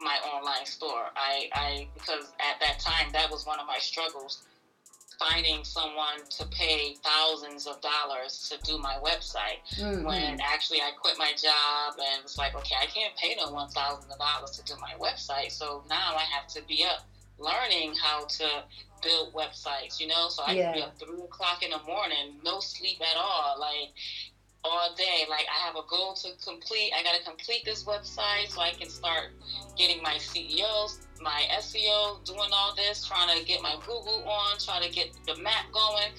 my 0.00 0.16
online 0.34 0.66
store. 0.66 1.10
I, 1.14 1.48
I 1.52 1.88
because 1.94 2.32
at 2.40 2.58
that 2.60 2.80
time 2.80 3.12
that 3.12 3.30
was 3.30 3.46
one 3.46 3.60
of 3.60 3.66
my 3.66 3.78
struggles, 3.78 4.42
finding 5.18 5.62
someone 5.62 6.26
to 6.38 6.46
pay 6.46 6.96
thousands 7.04 7.66
of 7.66 7.80
dollars 7.80 8.48
to 8.50 8.58
do 8.66 8.78
my 8.78 8.94
website 8.94 9.60
Mhm. 9.78 10.04
when 10.04 10.40
actually 10.40 10.80
I 10.80 10.90
quit 10.90 11.16
my 11.18 11.32
job 11.34 11.94
and 12.02 12.22
was 12.24 12.36
like, 12.36 12.54
okay, 12.56 12.74
I 12.80 12.86
can't 12.86 13.14
pay 13.16 13.36
no 13.36 13.50
one 13.50 13.68
thousand 13.70 14.10
dollars 14.18 14.50
to 14.58 14.64
do 14.64 14.74
my 14.80 14.94
website. 14.98 15.52
So 15.52 15.84
now 15.88 16.16
I 16.16 16.22
have 16.22 16.48
to 16.48 16.62
be 16.62 16.84
up 16.84 17.06
learning 17.38 17.94
how 17.94 18.24
to 18.24 18.64
build 19.02 19.32
websites, 19.34 19.98
you 20.00 20.06
know? 20.06 20.28
So 20.28 20.42
I 20.44 20.54
can 20.54 20.74
be 20.74 20.82
up 20.82 20.96
three 20.98 21.20
o'clock 21.22 21.62
in 21.62 21.70
the 21.70 21.78
morning, 21.80 22.38
no 22.44 22.60
sleep 22.60 23.00
at 23.00 23.16
all, 23.16 23.56
like 23.58 23.90
all 24.64 24.94
day. 24.96 25.26
Like 25.28 25.46
I 25.50 25.66
have 25.66 25.76
a 25.76 25.82
goal 25.88 26.14
to 26.14 26.28
complete. 26.44 26.92
I 26.96 27.02
gotta 27.02 27.22
complete 27.24 27.64
this 27.64 27.84
website 27.84 28.50
so 28.50 28.60
I 28.60 28.70
can 28.70 28.88
start 28.88 29.30
getting 29.76 30.02
my 30.02 30.18
CEOs, 30.18 31.00
my 31.20 31.42
SEO, 31.58 32.24
doing 32.24 32.50
all 32.52 32.74
this, 32.74 33.04
trying 33.04 33.38
to 33.38 33.44
get 33.44 33.62
my 33.62 33.76
Google 33.80 34.24
on, 34.26 34.58
trying 34.58 34.82
to 34.82 34.90
get 34.90 35.10
the 35.26 35.36
map 35.42 35.66
going 35.72 36.12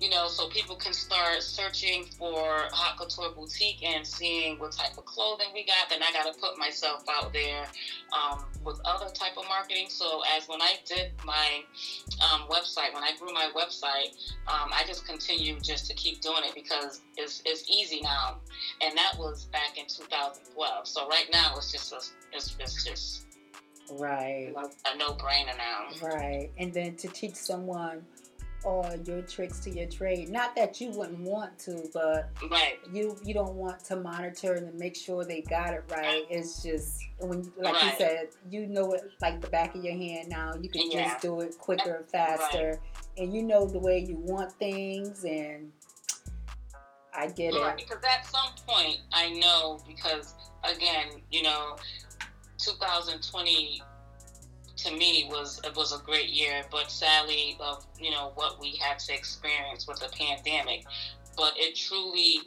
you 0.00 0.10
know, 0.10 0.28
so 0.28 0.48
people 0.48 0.76
can 0.76 0.92
start 0.92 1.42
searching 1.42 2.04
for 2.04 2.68
Haute 2.70 2.98
Couture 2.98 3.30
Boutique 3.34 3.82
and 3.84 4.06
seeing 4.06 4.58
what 4.58 4.72
type 4.72 4.96
of 4.96 5.04
clothing 5.04 5.48
we 5.52 5.64
got. 5.64 5.88
Then 5.90 6.00
I 6.02 6.12
got 6.12 6.32
to 6.32 6.40
put 6.40 6.56
myself 6.56 7.04
out 7.10 7.32
there 7.32 7.66
um, 8.12 8.44
with 8.64 8.80
other 8.84 9.10
type 9.12 9.36
of 9.36 9.44
marketing. 9.48 9.86
So 9.88 10.22
as 10.36 10.46
when 10.48 10.62
I 10.62 10.74
did 10.86 11.10
my 11.24 11.62
um, 12.22 12.42
website, 12.48 12.94
when 12.94 13.02
I 13.02 13.10
grew 13.18 13.32
my 13.32 13.50
website, 13.56 14.14
um, 14.46 14.70
I 14.72 14.84
just 14.86 15.06
continued 15.06 15.64
just 15.64 15.86
to 15.88 15.94
keep 15.94 16.20
doing 16.20 16.42
it 16.44 16.54
because 16.54 17.00
it's, 17.16 17.42
it's 17.44 17.68
easy 17.68 18.00
now. 18.00 18.36
And 18.80 18.96
that 18.96 19.18
was 19.18 19.46
back 19.46 19.78
in 19.78 19.86
2012. 19.86 20.86
So 20.86 21.08
right 21.08 21.26
now 21.32 21.54
it's 21.56 21.72
just 21.72 21.92
a, 21.92 22.00
it's, 22.32 22.56
it's 22.60 22.84
just 22.84 23.24
Right. 23.90 24.52
a 24.54 24.96
no-brainer 24.98 25.56
now. 25.56 26.06
Right. 26.06 26.50
And 26.58 26.72
then 26.72 26.94
to 26.96 27.08
teach 27.08 27.34
someone 27.34 28.04
or 28.68 28.94
your 29.06 29.22
tricks 29.22 29.60
to 29.60 29.70
your 29.70 29.86
trade. 29.88 30.28
Not 30.28 30.54
that 30.56 30.78
you 30.78 30.90
wouldn't 30.90 31.20
want 31.20 31.58
to, 31.60 31.88
but 31.94 32.28
Right. 32.50 32.78
you 32.92 33.16
you 33.24 33.32
don't 33.32 33.54
want 33.54 33.82
to 33.86 33.96
monitor 33.96 34.54
and 34.54 34.74
make 34.78 34.94
sure 34.94 35.24
they 35.24 35.40
got 35.40 35.72
it 35.72 35.84
right. 35.90 36.26
It's 36.28 36.62
just 36.62 37.00
when 37.18 37.50
like 37.56 37.82
you 37.82 37.90
said, 37.96 38.28
you 38.50 38.66
know 38.66 38.92
it 38.92 39.10
like 39.22 39.40
the 39.40 39.48
back 39.48 39.74
of 39.74 39.82
your 39.82 39.94
hand 39.96 40.28
now. 40.28 40.52
You 40.60 40.68
can 40.68 40.90
Yeah. 40.90 41.08
just 41.08 41.22
do 41.22 41.40
it 41.40 41.56
quicker, 41.58 41.94
and 41.96 42.08
faster, 42.10 42.78
and 43.16 43.32
you 43.34 43.42
know 43.42 43.64
the 43.66 43.78
way 43.78 44.00
you 44.00 44.16
want 44.18 44.52
things 44.58 45.24
and 45.24 45.72
I 47.14 47.28
get 47.28 47.54
Right, 47.54 47.72
it. 47.72 47.88
because 47.88 48.04
at 48.04 48.26
some 48.26 48.52
point 48.66 48.98
I 49.12 49.30
know 49.30 49.80
because 49.86 50.34
again, 50.62 51.22
you 51.30 51.42
know, 51.42 51.76
2020 52.58 53.82
to 54.78 54.92
me 54.92 55.28
was 55.30 55.60
it 55.64 55.76
was 55.76 55.92
a 55.92 56.02
great 56.04 56.28
year, 56.28 56.64
but 56.70 56.90
sadly 56.90 57.56
of 57.60 57.86
you 57.98 58.10
know 58.10 58.32
what 58.34 58.60
we 58.60 58.76
had 58.76 58.98
to 59.00 59.14
experience 59.14 59.86
with 59.86 60.00
the 60.00 60.08
pandemic, 60.16 60.84
but 61.36 61.52
it 61.56 61.74
truly, 61.74 62.40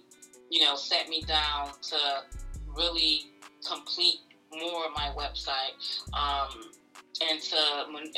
you 0.50 0.62
know, 0.64 0.76
set 0.76 1.10
me 1.10 1.22
down 1.22 1.70
to 1.82 1.98
really 2.76 3.32
complete 3.68 4.22
more 4.52 4.86
of 4.86 4.92
my 4.94 5.12
website. 5.16 5.76
Um, 6.14 6.72
and 7.30 7.40
to 7.40 7.58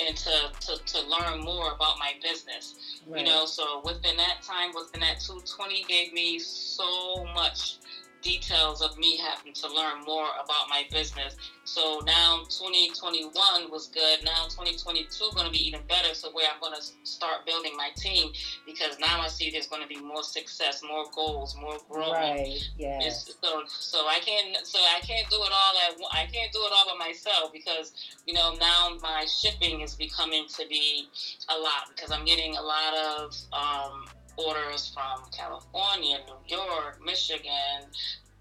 and 0.07 0.15
to, 0.15 0.31
to, 0.61 0.85
to 0.85 1.07
learn 1.07 1.41
more 1.41 1.73
about 1.73 1.99
my 1.99 2.13
business 2.21 2.99
Right. 3.05 3.19
you 3.19 3.25
know 3.25 3.45
so 3.45 3.81
within 3.83 4.15
that 4.15 4.41
time 4.43 4.71
within 4.73 5.01
that 5.01 5.19
220 5.19 5.83
gave 5.89 6.13
me 6.13 6.39
so 6.39 7.25
much 7.33 7.79
details 8.23 8.81
of 8.81 8.97
me 8.97 9.17
having 9.17 9.53
to 9.53 9.67
learn 9.67 10.03
more 10.05 10.27
about 10.43 10.69
my 10.69 10.83
business 10.91 11.35
so 11.63 11.99
now 12.05 12.43
2021 12.49 13.31
was 13.69 13.87
good 13.87 14.23
now 14.23 14.45
2022 14.49 15.07
going 15.33 15.45
to 15.45 15.51
be 15.51 15.65
even 15.67 15.81
better 15.87 16.13
so 16.13 16.31
where 16.31 16.47
i'm 16.53 16.59
going 16.59 16.73
to 16.73 16.81
start 17.03 17.45
building 17.45 17.73
my 17.75 17.89
team 17.95 18.31
because 18.65 18.97
now 18.99 19.19
i 19.21 19.27
see 19.27 19.49
there's 19.49 19.67
going 19.67 19.81
to 19.81 19.87
be 19.87 19.99
more 19.99 20.23
success 20.23 20.81
more 20.87 21.05
goals 21.13 21.55
more 21.59 21.77
growth 21.89 22.13
Right. 22.13 22.69
Yeah. 22.77 22.99
it's, 23.01 23.35
so 23.41 23.63
so 23.67 23.99
I 24.07 24.19
can't 24.19 24.55
so 24.65 24.79
I 24.79 24.99
can't 25.01 25.29
do 25.29 25.37
it 25.37 25.51
all 25.51 25.73
at 25.87 25.97
I 26.13 26.25
can't 26.31 26.51
do 26.51 26.59
it 26.59 26.71
all 26.73 26.97
by 26.97 27.05
myself 27.05 27.51
because 27.51 27.93
you 28.25 28.33
know 28.33 28.55
now 28.59 28.97
my 29.01 29.25
shipping 29.25 29.81
is 29.81 29.95
becoming 29.95 30.45
to 30.57 30.67
be 30.67 31.07
a 31.49 31.57
lot 31.57 31.89
because 31.89 32.11
I'm 32.11 32.25
getting 32.25 32.55
a 32.55 32.61
lot 32.61 32.93
of 32.93 33.35
um, 33.51 34.05
orders 34.37 34.91
from 34.93 35.29
California, 35.31 36.17
New 36.27 36.55
York, 36.57 36.99
Michigan, 37.05 37.85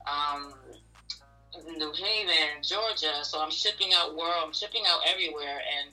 um, 0.07 0.53
New 1.77 1.93
Haven, 1.93 2.63
Georgia. 2.63 3.23
So 3.25 3.41
I'm 3.43 3.51
shipping 3.51 3.91
out 3.95 4.17
world. 4.17 4.43
I'm 4.45 4.53
shipping 4.53 4.83
out 4.87 5.01
everywhere 5.09 5.59
and. 5.79 5.91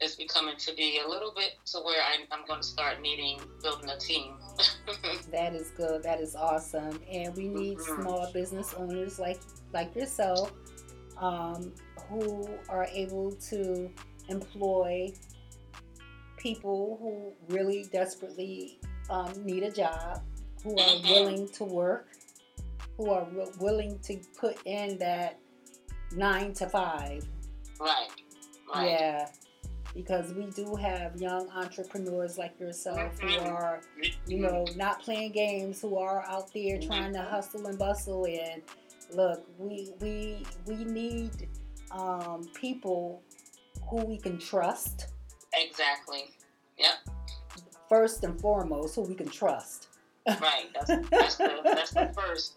It's 0.00 0.14
becoming 0.14 0.56
to 0.58 0.72
be 0.76 1.00
a 1.04 1.08
little 1.08 1.32
bit 1.34 1.54
to 1.72 1.78
where 1.80 2.00
I'm, 2.00 2.20
I'm 2.30 2.46
going 2.46 2.60
to 2.60 2.64
start 2.66 3.02
needing 3.02 3.40
building 3.64 3.90
a 3.90 3.98
team. 3.98 4.34
That 5.32 5.54
is 5.56 5.72
good. 5.76 6.04
That 6.04 6.20
is 6.20 6.36
awesome. 6.36 7.00
And 7.10 7.34
we 7.34 7.48
need 7.48 7.78
Mhm. 7.78 8.02
small 8.02 8.30
business 8.32 8.74
owners 8.74 9.18
like 9.18 9.40
like 9.72 9.92
yourself 9.96 10.52
um, 11.20 11.72
who 12.08 12.48
are 12.68 12.86
able 12.92 13.32
to 13.50 13.90
employ 14.28 15.12
people 16.36 16.98
who 17.00 17.32
really 17.52 17.84
desperately 17.92 18.78
um, 19.10 19.32
need 19.44 19.62
a 19.62 19.70
job, 19.70 20.22
who 20.62 20.72
are 20.72 20.96
Mhm. 20.96 21.10
willing 21.10 21.48
to 21.50 21.64
work, 21.64 22.08
who 22.96 23.10
are 23.10 23.24
wi- 23.26 23.50
willing 23.60 23.98
to 24.00 24.18
put 24.38 24.58
in 24.66 24.98
that 24.98 25.38
nine 26.12 26.52
to 26.54 26.68
five. 26.68 27.26
right. 27.80 28.08
Right. 28.74 28.90
Yeah. 28.90 29.30
because 29.94 30.32
we 30.34 30.44
do 30.50 30.74
have 30.76 31.16
young 31.16 31.48
entrepreneurs 31.50 32.36
like 32.36 32.58
yourself 32.60 33.18
who 33.20 33.38
are, 33.38 33.80
you 34.26 34.38
know, 34.38 34.64
not 34.76 35.00
playing 35.00 35.32
games, 35.32 35.80
who 35.80 35.96
are 35.96 36.22
out 36.28 36.52
there 36.52 36.78
trying 36.78 37.12
to 37.14 37.22
hustle 37.22 37.66
and 37.66 37.78
bustle. 37.78 38.26
And 38.26 38.62
look, 39.14 39.44
we 39.58 39.92
we 40.00 40.44
we 40.66 40.84
need 40.84 41.48
um, 41.90 42.46
people 42.54 43.22
who 43.88 44.04
we 44.04 44.18
can 44.18 44.38
trust 44.38 45.06
Exactly. 45.54 46.24
Yep. 46.76 46.94
First 47.88 48.24
and 48.24 48.40
foremost, 48.40 48.94
who 48.94 49.02
we 49.02 49.14
can 49.14 49.28
trust. 49.28 49.88
Right. 50.40 50.66
That's 50.74 50.88
that's 51.10 51.36
the 51.36 51.60
that's 51.64 51.90
the 51.92 52.12
first. 52.14 52.52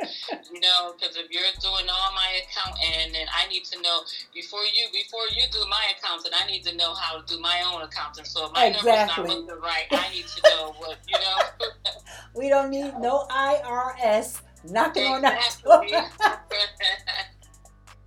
You 0.52 0.60
know, 0.60 0.94
because 1.00 1.16
if 1.16 1.32
you're 1.32 1.44
doing 1.62 1.90
all 1.90 2.12
my 2.14 2.42
accounting, 2.44 3.16
and 3.16 3.30
I 3.34 3.48
need 3.48 3.64
to 3.66 3.82
know 3.82 4.02
before 4.34 4.64
you 4.66 4.88
before 4.92 5.22
you 5.34 5.44
do 5.52 5.60
my 5.70 5.94
accounting, 5.98 6.32
I 6.34 6.46
need 6.48 6.64
to 6.66 6.76
know 6.76 6.94
how 6.94 7.22
to 7.22 7.34
do 7.34 7.40
my 7.40 7.64
own 7.72 7.82
accounting. 7.82 8.26
So 8.26 8.48
if 8.48 8.52
my 8.54 8.66
Exactly. 8.66 9.24
numbers 9.24 9.36
not 9.36 9.48
looking 9.48 9.62
right, 9.62 9.88
I 9.92 10.10
need 10.14 10.26
to 10.28 10.50
know 10.50 10.74
what 10.78 10.98
you 11.08 11.18
know. 11.20 11.38
We 12.36 12.50
don't 12.50 12.70
need 12.70 12.94
no 13.00 13.26
IRS 13.30 14.42
knocking 14.70 15.06
on 15.06 15.22
that 15.22 15.58
door. 15.64 15.84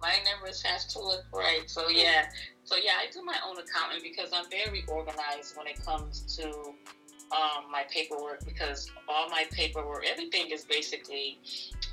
my 0.00 0.14
numbers 0.30 0.62
have 0.62 0.86
to 0.88 0.98
look 0.98 1.24
right. 1.32 1.62
So 1.66 1.88
yeah. 1.88 2.26
So 2.64 2.76
yeah, 2.76 2.92
I 3.00 3.10
do 3.12 3.22
my 3.22 3.36
own 3.46 3.56
accounting 3.58 4.02
because 4.02 4.30
I'm 4.32 4.48
very 4.50 4.84
organized 4.88 5.56
when 5.56 5.66
it 5.66 5.84
comes 5.84 6.36
to 6.36 6.74
um, 7.32 7.70
my 7.70 7.84
paperwork 7.90 8.44
because 8.44 8.90
all 9.08 9.28
my 9.28 9.44
paperwork, 9.50 10.04
everything 10.10 10.50
is 10.50 10.64
basically 10.64 11.38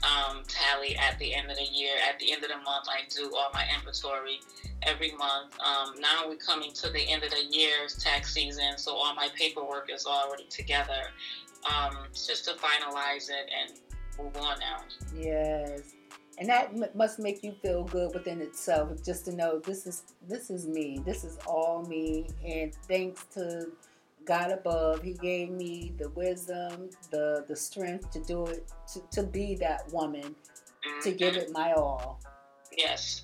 um, 0.03 0.43
tally 0.47 0.95
at 0.97 1.17
the 1.19 1.33
end 1.33 1.49
of 1.49 1.57
the 1.57 1.65
year. 1.65 1.93
At 2.07 2.19
the 2.19 2.31
end 2.31 2.43
of 2.43 2.49
the 2.49 2.57
month, 2.57 2.87
I 2.89 3.01
do 3.09 3.31
all 3.35 3.49
my 3.53 3.65
inventory 3.75 4.39
every 4.83 5.11
month. 5.13 5.57
Um, 5.59 5.99
now 5.99 6.27
we're 6.27 6.35
coming 6.35 6.71
to 6.73 6.89
the 6.89 7.01
end 7.01 7.23
of 7.23 7.31
the 7.31 7.45
year's 7.49 7.95
tax 7.95 8.33
season, 8.33 8.77
so 8.77 8.95
all 8.95 9.15
my 9.15 9.29
paperwork 9.37 9.89
is 9.91 10.05
already 10.05 10.45
together. 10.49 11.09
Um, 11.69 12.07
just 12.13 12.45
to 12.45 12.55
finalize 12.55 13.29
it 13.29 13.49
and 13.55 13.79
move 14.17 14.35
on 14.37 14.57
now. 14.59 14.77
Yes. 15.15 15.93
And 16.39 16.49
that 16.49 16.71
m- 16.73 16.89
must 16.95 17.19
make 17.19 17.43
you 17.43 17.51
feel 17.61 17.83
good 17.83 18.15
within 18.15 18.41
itself, 18.41 19.03
just 19.05 19.25
to 19.25 19.31
know 19.31 19.59
this 19.59 19.85
is 19.85 20.01
this 20.27 20.49
is 20.49 20.65
me. 20.65 20.99
This 21.05 21.23
is 21.23 21.37
all 21.45 21.85
me, 21.85 22.27
and 22.43 22.73
thanks 22.87 23.25
to 23.35 23.67
God 24.25 24.51
above, 24.51 25.01
He 25.01 25.13
gave 25.13 25.49
me 25.49 25.93
the 25.97 26.09
wisdom, 26.09 26.89
the 27.11 27.45
the 27.47 27.55
strength 27.55 28.11
to 28.11 28.23
do 28.23 28.45
it, 28.45 28.71
to, 28.93 29.01
to 29.11 29.23
be 29.23 29.55
that 29.55 29.91
woman, 29.91 30.35
to 31.03 31.11
give 31.11 31.35
it 31.35 31.51
my 31.51 31.73
all. 31.73 32.19
Yes. 32.75 33.23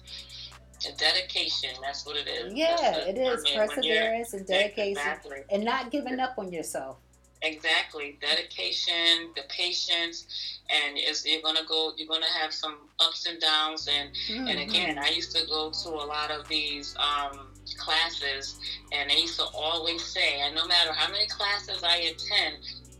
A 0.88 0.92
dedication, 0.96 1.72
that's 1.82 2.06
what 2.06 2.16
it 2.16 2.28
is. 2.28 2.54
Yeah, 2.54 2.98
it 2.98 3.16
I 3.18 3.36
mean, 3.36 3.58
perseverance 3.58 4.34
and 4.34 4.46
dedication, 4.46 4.92
Exactly. 4.92 5.38
and 5.50 5.66
not 5.66 5.90
giving 5.90 6.20
up 6.20 6.36
on 6.38 6.52
yourself. 6.54 6.98
Exactly. 7.42 8.18
Dedication, 8.22 9.32
the 9.36 9.44
patience, 9.50 10.26
and 10.70 10.98
it's, 10.98 11.26
you're 11.26 11.42
gonna 11.42 11.66
go. 11.68 11.94
You're 11.98 12.08
gonna 12.08 12.26
have 12.40 12.54
some 12.54 12.90
ups 13.00 13.26
and 13.28 13.40
downs, 13.40 13.88
and 13.88 14.10
and 14.50 14.60
Mhm. 14.60 14.70
again, 14.70 15.00
I 15.00 15.10
used 15.10 15.36
to 15.36 15.46
go 15.48 15.72
to 15.72 15.90
a 15.90 16.06
lot 16.06 16.32
of 16.32 16.48
these 16.48 16.96
um, 16.98 17.47
classes, 17.76 18.60
and 18.92 19.10
they 19.10 19.18
used 19.18 19.40
to 19.40 19.46
always 19.54 20.04
say, 20.04 20.42
and 20.42 20.56
no 20.56 20.66
matter 20.68 20.94
how 20.94 21.12
many 21.12 21.28
classes 21.28 21.84
I 21.84 21.98
attend, 21.98 22.58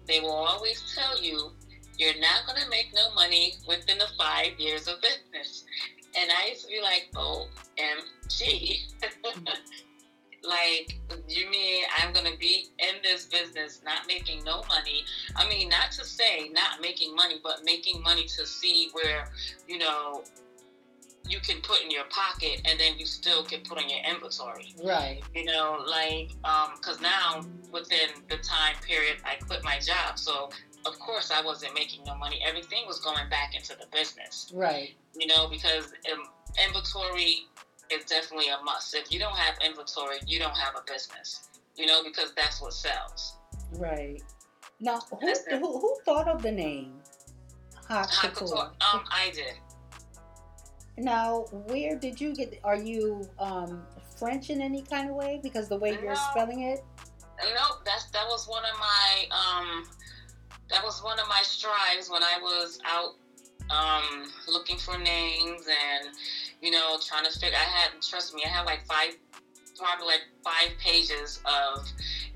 they 0.08 0.20
will 0.20 0.32
always 0.32 0.82
tell 0.96 1.22
you, 1.22 1.52
you're 1.98 2.20
not 2.20 2.46
gonna 2.46 2.70
make 2.70 2.92
no 2.94 3.14
money 3.14 3.56
within 3.68 3.98
the 3.98 4.08
five 4.18 4.60
years 4.60 4.88
of 4.88 5.02
business. 5.02 5.66
And 6.20 6.32
I 6.32 6.50
used 6.50 6.64
to 6.64 6.68
be 6.68 6.82
like, 6.82 7.10
OMG. 7.14 8.80
like, 10.44 10.98
you 11.28 11.50
mean 11.50 11.84
I'm 11.98 12.14
going 12.14 12.32
to 12.32 12.38
be 12.38 12.68
in 12.80 12.96
this 13.04 13.26
business 13.26 13.82
not 13.84 14.08
making 14.08 14.44
no 14.44 14.64
money? 14.68 15.04
I 15.36 15.48
mean, 15.48 15.70
not 15.70 15.92
to 15.94 16.06
say 16.06 16.50
not 16.50 16.82
making 16.82 17.16
money, 17.16 17.40
but 17.44 17.62
making 17.66 18.02
money 18.02 18.24
to 18.24 18.46
see 18.46 18.90
where, 18.94 19.30
you 19.68 19.78
know, 19.78 20.24
you 21.30 21.40
can 21.40 21.62
put 21.62 21.82
in 21.82 21.92
your 21.92 22.06
pocket 22.10 22.62
and 22.66 22.80
then 22.80 22.98
you 22.98 23.06
still 23.06 23.44
can 23.44 23.62
put 23.62 23.82
in 23.82 23.90
your 23.90 24.00
inventory. 24.10 24.74
right, 24.84 25.22
You 25.36 25.46
know, 25.46 25.84
like, 25.88 26.30
because 26.76 27.00
now 27.02 27.46
within 27.72 28.10
the 28.30 28.38
time 28.38 28.76
period, 28.88 29.18
I 29.26 29.36
quit 29.36 29.64
my 29.64 29.80
job. 29.80 30.18
So, 30.18 30.50
of 30.86 30.98
course, 31.00 31.32
I 31.32 31.42
wasn't 31.42 31.74
making 31.74 32.04
no 32.06 32.16
money. 32.16 32.42
Everything 32.48 32.86
was 32.88 33.00
going 33.00 33.28
back 33.30 33.56
into 33.56 33.76
the 33.76 33.86
business 33.92 34.52
right, 34.54 34.96
you 35.20 35.28
know, 35.28 35.48
because 35.50 35.86
um, 36.14 36.24
inventory 36.66 37.46
is 37.92 38.06
definitely 38.06 38.48
a 38.50 38.64
must. 38.64 38.94
If 38.96 39.12
you 39.12 39.20
don't 39.20 39.36
have 39.36 39.56
inventory, 39.66 40.18
you 40.26 40.40
don't 40.40 40.56
have 40.56 40.76
a 40.76 40.92
business, 40.92 41.50
you 41.76 41.86
know, 41.88 42.04
because 42.04 42.34
that's 42.36 42.62
what 42.62 42.74
sells. 42.74 43.38
right. 43.74 44.22
Now, 44.80 45.00
who 45.10 45.34
who, 45.50 45.80
who 45.80 45.98
thought 46.06 46.28
of 46.28 46.42
the 46.44 46.52
name 46.52 46.94
Haute 47.90 48.10
Haute 48.12 48.34
Couture? 48.36 48.48
couture. 48.48 48.72
Um, 48.94 49.04
I 49.12 49.32
did. 49.34 49.54
Now, 50.98 51.46
where 51.52 51.96
did 51.96 52.20
you 52.20 52.34
get? 52.34 52.60
Are 52.64 52.76
you 52.76 53.28
um, 53.40 53.84
French 54.18 54.50
in 54.50 54.62
any 54.62 54.82
kind 54.82 55.10
of 55.10 55.16
way? 55.16 55.40
Because 55.44 55.70
the 55.70 55.78
way 55.78 55.98
you're 56.02 56.16
spelling 56.16 56.64
it. 56.64 56.84
No, 57.40 57.78
that's 57.86 58.06
that 58.12 58.26
was 58.28 58.48
one 58.48 58.64
of 58.66 58.80
my 58.80 59.26
um, 59.32 59.84
that 60.70 60.84
was 60.84 61.04
one 61.04 61.20
of 61.20 61.28
my 61.28 61.42
strives 61.44 62.10
when 62.10 62.24
I 62.24 62.40
was 62.42 62.80
out 62.86 63.16
um 63.70 64.32
looking 64.48 64.78
for 64.78 64.98
names 64.98 65.68
and 65.68 66.16
you 66.62 66.72
know 66.72 66.98
trying 67.06 67.26
to 67.26 67.40
figure. 67.40 67.58
I 67.58 67.70
had 67.70 68.02
trust 68.02 68.34
me, 68.34 68.42
I 68.44 68.50
had 68.50 68.66
like 68.66 68.84
five, 68.88 69.16
probably 69.78 70.08
like 70.08 70.24
five 70.44 70.76
pages 70.80 71.40
of 71.46 71.88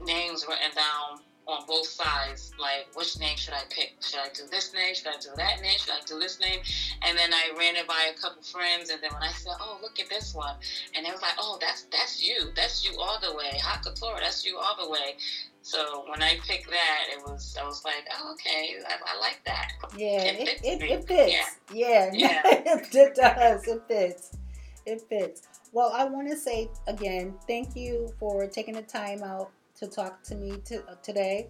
names 0.05 0.45
written 0.47 0.69
down 0.75 1.21
on 1.47 1.65
both 1.67 1.87
sides. 1.87 2.51
Like, 2.59 2.87
which 2.95 3.19
name 3.19 3.35
should 3.37 3.53
I 3.53 3.63
pick? 3.69 3.95
Should 4.01 4.19
I 4.19 4.29
do 4.33 4.43
this 4.51 4.73
name? 4.73 4.93
Should 4.95 5.07
I 5.07 5.17
do 5.19 5.29
that 5.37 5.61
name? 5.61 5.77
Should 5.77 5.91
I 5.93 5.99
do 6.05 6.19
this 6.19 6.39
name? 6.39 6.59
And 7.05 7.17
then 7.17 7.33
I 7.33 7.51
ran 7.57 7.75
it 7.75 7.87
by 7.87 8.11
a 8.15 8.19
couple 8.19 8.41
friends, 8.43 8.89
and 8.89 9.01
then 9.01 9.11
when 9.13 9.23
I 9.23 9.31
said, 9.31 9.53
"Oh, 9.59 9.79
look 9.81 9.99
at 9.99 10.09
this 10.09 10.33
one," 10.33 10.55
and 10.95 11.05
it 11.05 11.11
was 11.11 11.21
like, 11.21 11.35
"Oh, 11.39 11.57
that's 11.59 11.83
that's 11.91 12.21
you. 12.25 12.51
That's 12.55 12.85
you 12.85 12.99
all 12.99 13.19
the 13.19 13.35
way. 13.35 13.59
Haute 13.61 13.83
couture. 13.83 14.17
That's 14.21 14.45
you 14.45 14.57
all 14.57 14.75
the 14.83 14.89
way." 14.89 15.15
So 15.63 16.05
when 16.09 16.23
I 16.23 16.37
picked 16.47 16.69
that, 16.69 17.03
it 17.11 17.21
was 17.25 17.55
I 17.59 17.65
was 17.65 17.83
like, 17.85 18.07
"Oh, 18.17 18.33
okay, 18.33 18.75
I, 18.87 18.95
I 19.15 19.19
like 19.19 19.41
that." 19.45 19.71
Yeah, 19.97 20.21
It 20.21 20.39
it, 20.39 20.47
fits 20.47 20.61
it, 20.63 20.81
me. 20.81 20.91
it 20.93 21.07
fits. 21.07 21.57
Yeah, 21.73 22.11
Yeah. 22.13 22.41
it, 22.45 22.95
it 22.95 23.15
does. 23.15 23.67
It 23.67 23.81
fits. 23.87 24.37
It 24.85 25.01
fits. 25.09 25.47
Well, 25.73 25.91
I 25.95 26.03
want 26.05 26.27
to 26.29 26.35
say 26.37 26.69
again, 26.87 27.35
thank 27.47 27.75
you 27.75 28.11
for 28.19 28.45
taking 28.47 28.73
the 28.73 28.81
time 28.81 29.23
out 29.23 29.51
to 29.81 29.87
talk 29.87 30.21
to 30.23 30.35
me 30.35 30.53
to, 30.65 30.83
today, 31.01 31.47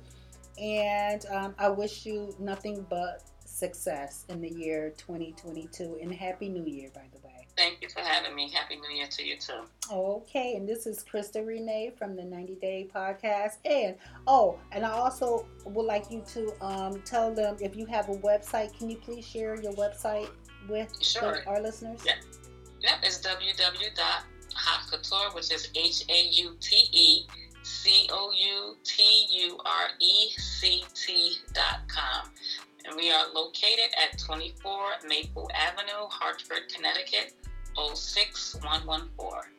and 0.58 1.26
um, 1.32 1.54
I 1.60 1.68
wish 1.70 2.06
you 2.06 2.34
nothing 2.40 2.86
but 2.90 3.24
success 3.46 4.26
in 4.30 4.42
the 4.42 4.50
year 4.50 4.94
2022 4.98 6.00
and 6.02 6.12
happy 6.14 6.50
New 6.50 6.66
Year, 6.66 6.90
by 6.96 7.04
the 7.12 7.20
way. 7.20 7.46
Thank 7.58 7.82
you 7.82 7.90
for 7.90 8.00
having 8.00 8.34
me. 8.34 8.50
Happy 8.50 8.78
New 8.78 8.90
Year 8.96 9.08
to 9.08 9.26
you 9.26 9.36
too. 9.38 9.66
Okay, 9.92 10.56
and 10.56 10.66
this 10.68 10.88
is 10.88 11.04
Crystal 11.04 11.44
Renee 11.44 11.92
from 11.98 12.16
the 12.16 12.24
90 12.24 12.56
Day 12.56 12.88
Podcast. 12.94 13.58
And 13.66 13.98
oh, 14.26 14.58
and 14.72 14.86
I 14.86 14.92
also 14.92 15.46
would 15.66 15.86
like 15.86 16.10
you 16.10 16.24
to 16.34 16.54
um, 16.66 17.02
tell 17.04 17.34
them 17.34 17.58
if 17.60 17.76
you 17.76 17.86
have 17.88 18.08
a 18.08 18.14
website, 18.16 18.74
can 18.78 18.90
you 18.90 18.96
please 18.98 19.28
share 19.28 19.62
your 19.62 19.74
website 19.74 20.30
with 20.70 20.88
the- 21.00 21.44
our 21.46 21.62
listeners? 21.62 22.00
Yeah. 22.06 22.14
Yep, 22.80 23.00
it's 23.04 23.20
www.hautecouture, 23.20 25.36
which 25.36 25.52
is 25.52 25.68
H 25.76 26.06
A 26.10 26.24
U 26.30 26.56
T 26.62 26.88
E 26.92 27.26
C 27.82 28.08
O 28.12 28.32
U 28.32 28.76
T 28.84 29.26
U 29.32 29.58
R 29.66 29.88
E 30.00 30.30
C 30.38 30.84
T 30.94 31.34
dot 31.54 31.82
com. 31.88 32.30
And 32.86 32.96
we 32.96 33.12
are 33.12 33.26
located 33.34 33.90
at 34.02 34.18
24 34.20 34.80
Maple 35.08 35.50
Avenue, 35.54 36.08
Hartford, 36.10 36.64
Connecticut, 36.74 37.34
06114. 37.96 39.52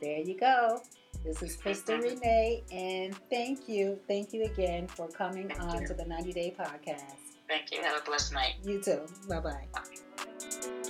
There 0.00 0.18
you 0.20 0.38
go. 0.38 0.80
This 1.24 1.42
is 1.42 1.56
Crystal 1.56 1.96
Mhm. 1.96 2.02
Renee, 2.20 2.62
and 2.70 3.16
thank 3.30 3.68
you, 3.68 3.98
thank 4.06 4.32
you 4.32 4.44
again 4.44 4.86
for 4.86 5.08
coming 5.08 5.48
Thank 5.48 5.60
on 5.62 5.80
you. 5.82 5.86
to 5.88 5.94
the 5.94 6.04
90 6.04 6.32
Day 6.32 6.54
Podcast. 6.56 7.02
Thank 7.48 7.72
you. 7.72 7.82
Have 7.82 8.00
a 8.00 8.04
blessed 8.04 8.32
night. 8.32 8.54
You 8.62 8.80
too. 8.82 9.06
Bye 9.28 9.40
bye. 9.40 9.64
Bye. 9.72 10.82